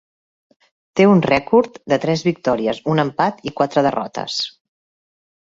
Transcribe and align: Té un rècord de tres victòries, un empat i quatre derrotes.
Té 0.99 1.05
un 1.09 1.21
rècord 1.25 1.77
de 1.93 1.99
tres 2.07 2.25
victòries, 2.29 2.81
un 2.95 3.05
empat 3.07 3.47
i 3.51 3.55
quatre 3.61 3.85
derrotes. 3.89 4.43